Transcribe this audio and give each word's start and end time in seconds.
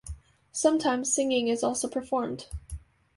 Sometimes, 0.51 1.13
singing 1.13 1.47
is 1.47 1.61
also 1.63 1.87
performed. 1.87 2.47